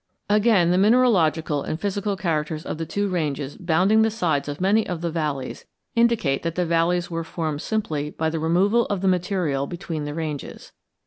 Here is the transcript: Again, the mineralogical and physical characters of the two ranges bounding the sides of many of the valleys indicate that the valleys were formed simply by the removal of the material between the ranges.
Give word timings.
Again, 0.31 0.71
the 0.71 0.79
mineralogical 0.79 1.61
and 1.61 1.79
physical 1.79 2.15
characters 2.15 2.65
of 2.65 2.79
the 2.79 2.87
two 2.87 3.07
ranges 3.07 3.55
bounding 3.55 4.01
the 4.01 4.09
sides 4.09 4.47
of 4.49 4.59
many 4.59 4.87
of 4.87 5.01
the 5.01 5.11
valleys 5.11 5.65
indicate 5.95 6.41
that 6.41 6.55
the 6.55 6.65
valleys 6.65 7.11
were 7.11 7.23
formed 7.23 7.61
simply 7.61 8.09
by 8.09 8.31
the 8.31 8.39
removal 8.39 8.87
of 8.87 9.01
the 9.01 9.07
material 9.07 9.67
between 9.67 10.05
the 10.05 10.15
ranges. 10.15 10.71